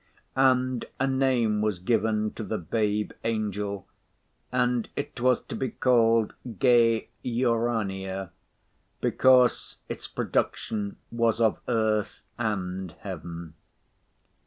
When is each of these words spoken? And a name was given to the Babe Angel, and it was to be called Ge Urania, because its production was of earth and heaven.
And 0.35 0.83
a 0.99 1.05
name 1.05 1.61
was 1.61 1.77
given 1.77 2.31
to 2.31 2.43
the 2.43 2.57
Babe 2.57 3.11
Angel, 3.23 3.85
and 4.51 4.89
it 4.95 5.21
was 5.21 5.41
to 5.41 5.55
be 5.55 5.69
called 5.69 6.33
Ge 6.59 7.07
Urania, 7.21 8.31
because 8.99 9.77
its 9.89 10.07
production 10.07 10.95
was 11.11 11.39
of 11.39 11.59
earth 11.67 12.23
and 12.39 12.93
heaven. 13.01 13.53